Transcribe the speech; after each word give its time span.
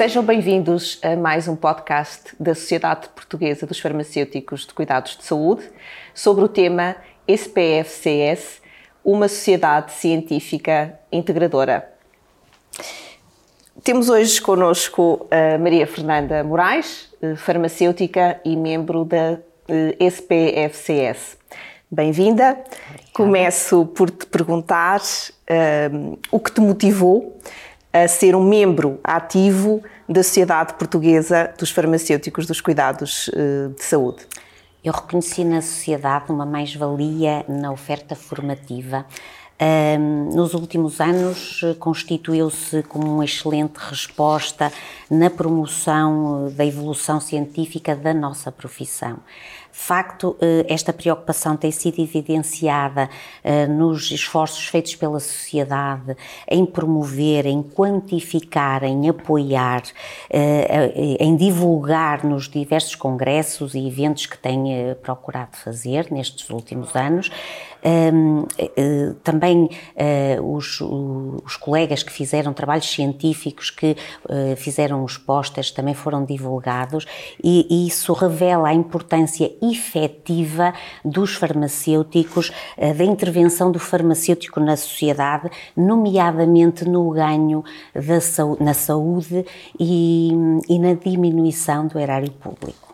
Sejam 0.00 0.24
bem-vindos 0.24 0.98
a 1.02 1.14
mais 1.14 1.46
um 1.46 1.54
podcast 1.54 2.34
da 2.40 2.54
Sociedade 2.54 3.10
Portuguesa 3.10 3.66
dos 3.66 3.78
Farmacêuticos 3.78 4.66
de 4.66 4.72
Cuidados 4.72 5.14
de 5.14 5.24
Saúde 5.26 5.62
sobre 6.14 6.42
o 6.42 6.48
tema 6.48 6.96
SPFCS, 7.28 8.62
uma 9.04 9.28
sociedade 9.28 9.92
científica 9.92 10.98
integradora. 11.12 11.86
Temos 13.84 14.08
hoje 14.08 14.40
connosco 14.40 15.28
a 15.30 15.58
Maria 15.58 15.86
Fernanda 15.86 16.42
Moraes, 16.42 17.12
farmacêutica 17.36 18.40
e 18.42 18.56
membro 18.56 19.04
da 19.04 19.38
SPFCS. 20.00 21.36
Bem-vinda. 21.90 22.58
Começo 23.12 23.84
por 23.84 24.08
te 24.10 24.24
perguntar 24.24 25.02
um, 25.92 26.16
o 26.30 26.40
que 26.40 26.52
te 26.52 26.60
motivou 26.62 27.38
a 27.92 28.06
ser 28.06 28.36
um 28.36 28.42
membro 28.42 29.00
ativo 29.02 29.82
da 30.08 30.22
Sociedade 30.22 30.74
Portuguesa 30.74 31.52
dos 31.58 31.70
Farmacêuticos 31.70 32.46
dos 32.46 32.60
Cuidados 32.60 33.28
uh, 33.28 33.74
de 33.74 33.82
Saúde. 33.82 34.26
Eu 34.82 34.92
reconheci 34.92 35.44
na 35.44 35.60
sociedade 35.60 36.32
uma 36.32 36.46
mais-valia 36.46 37.44
na 37.48 37.70
oferta 37.70 38.14
formativa. 38.14 39.04
Nos 40.32 40.54
últimos 40.54 41.00
anos, 41.00 41.60
constituiu-se 41.78 42.82
como 42.84 43.14
uma 43.14 43.24
excelente 43.24 43.76
resposta 43.76 44.72
na 45.10 45.28
promoção 45.28 46.50
da 46.54 46.64
evolução 46.64 47.20
científica 47.20 47.94
da 47.94 48.14
nossa 48.14 48.50
profissão. 48.50 49.18
De 49.72 49.78
facto, 49.78 50.36
eh, 50.40 50.66
esta 50.68 50.92
preocupação 50.92 51.56
tem 51.56 51.70
sido 51.70 52.00
evidenciada 52.00 53.08
eh, 53.42 53.66
nos 53.66 54.10
esforços 54.10 54.66
feitos 54.66 54.96
pela 54.96 55.20
sociedade 55.20 56.16
em 56.48 56.66
promover, 56.66 57.46
em 57.46 57.62
quantificar, 57.62 58.82
em 58.82 59.08
apoiar, 59.08 59.82
eh, 60.28 61.16
em 61.20 61.36
divulgar 61.36 62.24
nos 62.24 62.48
diversos 62.48 62.96
congressos 62.96 63.74
e 63.74 63.86
eventos 63.86 64.26
que 64.26 64.36
tem 64.36 64.94
procurado 65.02 65.56
fazer 65.56 66.08
nestes 66.10 66.50
últimos 66.50 66.94
anos. 66.96 67.30
Também 69.24 69.49
os, 70.42 70.80
os 70.80 71.56
colegas 71.56 72.02
que 72.02 72.12
fizeram 72.12 72.52
trabalhos 72.52 72.90
científicos, 72.90 73.70
que 73.70 73.96
fizeram 74.56 75.04
os 75.04 75.16
pósteres, 75.16 75.70
também 75.70 75.94
foram 75.94 76.24
divulgados, 76.24 77.06
e 77.42 77.86
isso 77.86 78.12
revela 78.12 78.68
a 78.68 78.74
importância 78.74 79.50
efetiva 79.62 80.72
dos 81.04 81.34
farmacêuticos, 81.34 82.52
eh, 82.76 82.92
da 82.94 83.04
intervenção 83.04 83.70
do 83.70 83.78
farmacêutico 83.78 84.60
na 84.60 84.76
sociedade, 84.76 85.50
nomeadamente 85.76 86.84
no 86.84 87.10
ganho 87.10 87.64
da, 87.94 88.64
na 88.64 88.74
saúde 88.74 89.44
e, 89.78 90.32
e 90.68 90.78
na 90.78 90.94
diminuição 90.94 91.86
do 91.86 91.98
erário 91.98 92.30
público. 92.30 92.89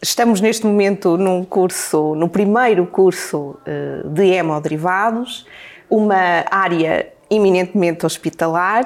Estamos 0.00 0.40
neste 0.40 0.64
momento 0.64 1.16
num 1.16 1.44
curso, 1.44 2.14
no 2.14 2.28
primeiro 2.28 2.86
curso 2.86 3.58
eh, 3.66 4.02
de 4.04 4.26
hemoderivados, 4.26 5.44
uma 5.90 6.44
área 6.52 7.08
eminentemente 7.28 8.06
hospitalar. 8.06 8.84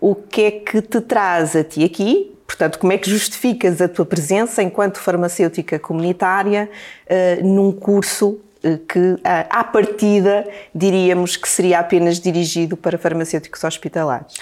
O 0.00 0.14
que 0.14 0.42
é 0.42 0.50
que 0.52 0.80
te 0.80 1.00
traz 1.00 1.56
a 1.56 1.64
ti 1.64 1.82
aqui? 1.82 2.32
Portanto, 2.46 2.78
como 2.78 2.92
é 2.92 2.98
que 2.98 3.10
justificas 3.10 3.80
a 3.80 3.88
tua 3.88 4.06
presença 4.06 4.62
enquanto 4.62 5.00
farmacêutica 5.00 5.80
comunitária 5.80 6.70
uh, 7.10 7.44
num 7.44 7.72
curso 7.72 8.38
uh, 8.64 8.78
que, 8.86 9.18
à 9.50 9.64
partida, 9.64 10.46
diríamos 10.72 11.36
que 11.36 11.48
seria 11.48 11.80
apenas 11.80 12.20
dirigido 12.20 12.76
para 12.76 12.96
farmacêuticos 12.98 13.64
hospitalares? 13.64 14.34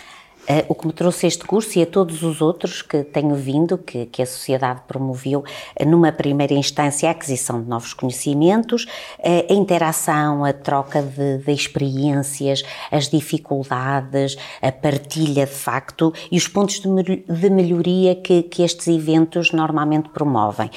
Uh, 0.50 0.64
o 0.66 0.74
que 0.74 0.84
me 0.84 0.92
trouxe 0.92 1.28
este 1.28 1.44
curso 1.44 1.78
e 1.78 1.82
a 1.82 1.86
todos 1.86 2.24
os 2.24 2.40
outros 2.40 2.82
que 2.82 3.04
tenho 3.04 3.36
vindo, 3.36 3.78
que, 3.78 4.06
que 4.06 4.20
a 4.20 4.26
sociedade 4.26 4.80
promoveu, 4.88 5.44
uh, 5.80 5.88
numa 5.88 6.10
primeira 6.10 6.54
instância, 6.54 7.08
a 7.08 7.12
aquisição 7.12 7.62
de 7.62 7.68
novos 7.68 7.94
conhecimentos, 7.94 8.82
uh, 9.20 9.46
a 9.48 9.52
interação, 9.52 10.44
a 10.44 10.52
troca 10.52 11.02
de, 11.02 11.38
de, 11.38 11.52
experiências, 11.52 12.64
as 12.90 13.08
dificuldades, 13.08 14.36
a 14.60 14.72
partilha 14.72 15.46
de 15.46 15.52
facto 15.52 16.12
e 16.32 16.36
os 16.36 16.48
pontos 16.48 16.80
de, 16.80 17.16
de 17.16 17.50
melhoria 17.50 18.16
que, 18.16 18.42
que, 18.42 18.64
estes 18.64 18.88
eventos 18.88 19.52
normalmente 19.52 20.08
promovem. 20.08 20.68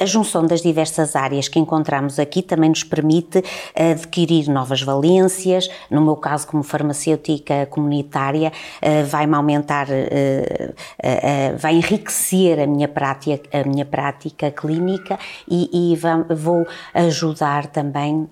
a 0.00 0.06
junção 0.06 0.46
das 0.46 0.62
diversas 0.62 1.14
áreas 1.14 1.46
que 1.46 1.58
encontramos 1.58 2.18
aqui 2.18 2.42
também 2.42 2.70
nos 2.70 2.84
permite 2.84 3.42
adquirir 3.74 4.48
novas 4.48 4.80
valências, 4.82 5.68
no 5.90 6.00
meu 6.00 6.16
caso, 6.16 6.46
como 6.46 6.62
farmacêutica 6.62 7.66
comunitária, 7.66 8.52
eh, 8.77 8.77
vai-me 9.04 9.34
aumentar, 9.34 9.86
eh, 9.90 10.74
eh, 11.02 11.52
vai 11.56 11.76
enriquecer 11.76 12.60
a 12.60 12.66
minha 12.66 12.88
prática, 12.88 13.58
a 13.58 13.64
minha 13.64 13.84
prática 13.84 14.50
clínica 14.50 15.18
e, 15.48 15.92
e 15.92 15.96
vou 16.34 16.66
ajudar 16.94 17.66
também 17.66 18.28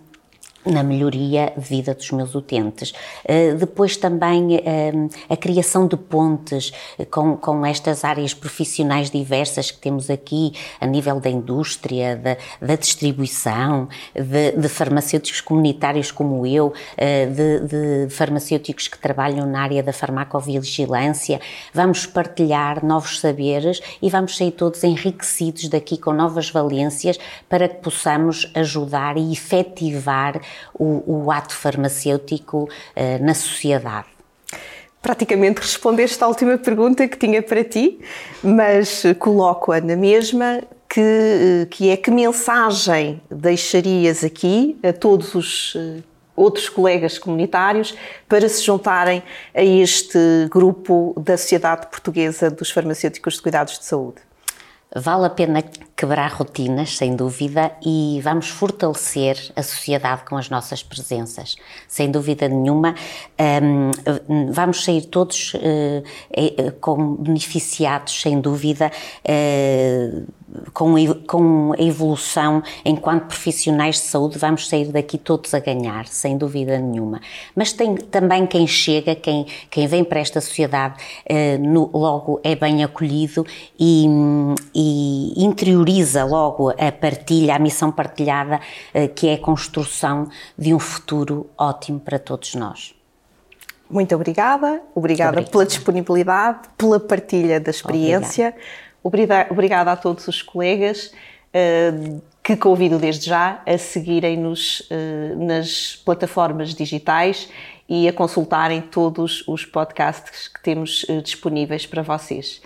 na 0.66 0.82
melhoria 0.82 1.52
de 1.56 1.64
vida 1.64 1.94
dos 1.94 2.10
meus 2.10 2.34
utentes. 2.34 2.92
Uh, 3.24 3.56
depois 3.56 3.96
também 3.96 4.56
uh, 4.56 5.10
a 5.28 5.36
criação 5.36 5.86
de 5.86 5.96
pontes 5.96 6.72
com, 7.10 7.36
com 7.36 7.64
estas 7.64 8.04
áreas 8.04 8.34
profissionais 8.34 9.10
diversas 9.10 9.70
que 9.70 9.78
temos 9.78 10.10
aqui 10.10 10.52
a 10.80 10.86
nível 10.86 11.20
da 11.20 11.30
indústria, 11.30 12.16
da, 12.16 12.36
da 12.60 12.74
distribuição, 12.74 13.88
de, 14.14 14.52
de, 14.52 14.68
farmacêuticos 14.68 15.40
comunitários 15.40 16.10
como 16.10 16.46
eu, 16.46 16.66
uh, 16.66 16.72
de, 17.34 18.06
de, 18.06 18.10
farmacêuticos 18.10 18.88
que 18.88 18.98
trabalham 18.98 19.46
na 19.46 19.62
área 19.62 19.82
da 19.82 19.92
farmacovigilância. 19.92 21.40
Vamos 21.72 22.06
partilhar 22.06 22.84
novos 22.84 23.20
saberes 23.20 23.80
e 24.02 24.10
vamos 24.10 24.36
sair 24.36 24.50
todos 24.50 24.82
enriquecidos 24.84 25.68
daqui 25.68 25.96
com 25.96 26.12
novas 26.12 26.50
valências 26.50 27.18
para 27.48 27.68
que 27.68 27.76
possamos 27.76 28.50
ajudar 28.54 29.16
e 29.16 29.32
efetivar 29.32 30.40
o, 30.74 31.24
o 31.24 31.30
ato 31.30 31.54
farmacêutico 31.54 32.64
uh, 32.64 33.24
na 33.24 33.34
sociedade? 33.34 34.06
Praticamente 35.00 35.60
respondeste 35.60 36.22
à 36.24 36.26
última 36.26 36.58
pergunta 36.58 37.06
que 37.06 37.16
tinha 37.16 37.40
para 37.40 37.62
ti, 37.62 38.00
mas 38.42 39.04
coloco-a 39.20 39.80
na 39.80 39.94
mesma, 39.94 40.62
que, 40.88 41.00
eh, 41.00 41.66
que 41.70 41.90
é 41.90 41.96
que 41.96 42.10
mensagem 42.10 43.20
deixarias 43.30 44.24
aqui 44.24 44.78
a 44.82 44.92
todos 44.92 45.34
os 45.34 45.74
eh, 45.76 46.02
outros 46.34 46.68
colegas 46.68 47.18
comunitários 47.18 47.94
para 48.28 48.48
se 48.48 48.64
juntarem 48.64 49.22
a 49.54 49.62
este 49.62 50.18
grupo 50.50 51.14
da 51.18 51.36
Sociedade 51.36 51.86
Portuguesa 51.88 52.50
dos 52.50 52.70
Farmacêuticos 52.70 53.34
de 53.34 53.42
Cuidados 53.42 53.78
de 53.78 53.84
Saúde? 53.84 54.20
Vale 54.94 55.26
a 55.26 55.30
pena 55.30 55.62
quebrar 55.96 56.32
rotinas, 56.32 56.96
sem 56.96 57.16
dúvida, 57.16 57.72
e 57.84 58.20
vamos 58.22 58.48
fortalecer 58.48 59.36
a 59.56 59.62
sociedade 59.62 60.24
com 60.24 60.36
as 60.36 60.48
nossas 60.48 60.82
presenças. 60.82 61.56
Sem 61.88 62.10
dúvida 62.10 62.48
nenhuma, 62.48 62.94
um, 63.62 64.52
vamos 64.52 64.84
sair 64.84 65.06
todos 65.06 65.54
uh, 65.54 66.72
com 66.80 67.16
beneficiados, 67.16 68.20
sem 68.20 68.40
dúvida, 68.40 68.92
uh, 69.24 70.26
com, 70.72 71.72
a 71.76 71.82
evolução 71.82 72.62
enquanto 72.84 73.26
profissionais 73.26 73.96
de 73.96 74.02
saúde, 74.02 74.38
vamos 74.38 74.68
sair 74.68 74.86
daqui 74.92 75.18
todos 75.18 75.52
a 75.54 75.58
ganhar, 75.58 76.06
sem 76.06 76.36
dúvida 76.36 76.78
nenhuma. 76.78 77.20
Mas 77.54 77.72
tem 77.72 77.96
também 77.96 78.46
quem 78.46 78.66
chega, 78.66 79.14
quem, 79.14 79.46
quem 79.70 79.86
vem 79.86 80.04
para 80.04 80.20
esta 80.20 80.40
sociedade, 80.40 81.02
uh, 81.30 81.58
no, 81.58 81.90
logo 81.92 82.40
é 82.42 82.54
bem 82.54 82.84
acolhido 82.84 83.46
e, 83.78 84.06
e 84.74 85.44
interioriza 85.44 86.24
logo 86.24 86.70
a 86.70 86.92
partilha, 86.92 87.56
a 87.56 87.58
missão 87.58 87.90
partilhada, 87.90 88.60
uh, 88.94 89.08
que 89.14 89.28
é 89.28 89.34
a 89.34 89.38
construção 89.38 90.28
de 90.58 90.74
um 90.74 90.78
futuro 90.78 91.46
ótimo 91.56 92.00
para 92.00 92.18
todos 92.18 92.54
nós. 92.54 92.94
Muito 93.88 94.12
obrigada, 94.16 94.82
obrigada, 94.94 95.42
pela 95.42 95.64
disponibilidade, 95.64 96.68
pela 96.76 96.98
partilha 96.98 97.60
da 97.60 97.70
experiência. 97.70 98.48
Obrigada 98.48 98.86
Obrigada 99.50 99.92
a 99.92 99.96
todos 99.96 100.26
os 100.26 100.42
colegas 100.42 101.12
uh, 101.54 102.20
que 102.42 102.56
convido 102.56 102.98
desde 102.98 103.26
já 103.26 103.62
a 103.64 103.78
seguirem-nos 103.78 104.80
uh, 104.80 105.44
nas 105.44 105.96
plataformas 106.04 106.74
digitais 106.74 107.48
e 107.88 108.08
a 108.08 108.12
consultarem 108.12 108.80
todos 108.80 109.46
os 109.46 109.64
podcasts 109.64 110.48
que 110.48 110.60
temos 110.60 111.04
uh, 111.04 111.22
disponíveis 111.22 111.86
para 111.86 112.02
vocês. 112.02 112.60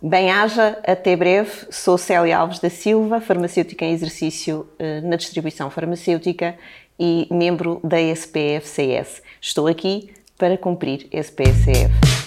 Bem-haja, 0.00 0.78
até 0.86 1.14
breve. 1.16 1.50
Sou 1.70 1.98
Célia 1.98 2.38
Alves 2.38 2.60
da 2.60 2.70
Silva, 2.70 3.20
farmacêutica 3.20 3.84
em 3.84 3.92
exercício 3.92 4.68
na 5.02 5.16
distribuição 5.16 5.68
farmacêutica 5.70 6.56
e 6.96 7.26
membro 7.28 7.80
da 7.82 8.00
SPFCS. 8.00 9.20
Estou 9.40 9.66
aqui 9.66 10.12
para 10.38 10.56
cumprir 10.56 11.08
SPFCF. 11.12 12.17